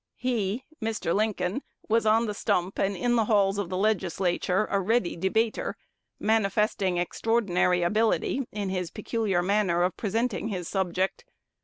"He 0.15 0.65
(Mr. 0.81 1.13
Lincoln) 1.13 1.61
was 1.87 2.07
on 2.07 2.25
the 2.25 2.33
stump 2.33 2.79
and 2.79 2.97
in 2.97 3.15
the 3.15 3.25
halls 3.25 3.59
of 3.59 3.69
the 3.69 3.77
Legislature 3.77 4.67
a 4.71 4.79
ready 4.79 5.15
debater, 5.15 5.77
manifesting 6.19 6.97
extraordinary 6.97 7.83
ability 7.83 8.47
in 8.51 8.69
his 8.69 8.89
peculiar 8.89 9.43
manner 9.43 9.83
of 9.83 9.95
presenting 9.97 10.47
his 10.47 10.67
subject. 10.67 11.23